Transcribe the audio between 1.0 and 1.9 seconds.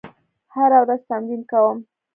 تمرین کوم.